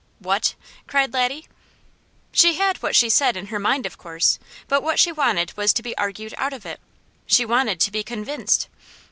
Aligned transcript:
"What?" 0.17 0.55
cried 0.87 1.13
Laddie. 1.13 1.47
"She 2.31 2.55
had 2.55 2.77
what 2.81 2.95
she 2.95 3.07
said 3.07 3.37
in 3.37 3.45
her 3.53 3.59
mind 3.59 3.85
of 3.85 3.99
course, 3.99 4.39
but 4.67 4.81
what 4.81 4.97
she 4.97 5.11
wanted 5.11 5.55
was 5.55 5.73
to 5.73 5.83
be 5.83 5.95
argued 5.95 6.33
out 6.39 6.53
of 6.53 6.65
it! 6.65 6.79
She 7.27 7.45
wanted 7.45 7.79
to 7.81 7.91
be 7.91 8.01
convinced!" 8.01 8.67